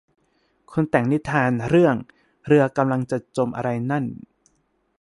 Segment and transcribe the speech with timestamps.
[0.71, 1.95] คนแต่งนิทานเรื่อง
[2.47, 4.05] เรือกำลังจะจม อะไรนั่น